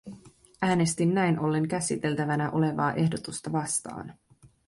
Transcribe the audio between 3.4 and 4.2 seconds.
vastaan.